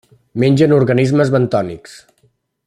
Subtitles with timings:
[0.43, 1.95] Mengen organismes bentònics.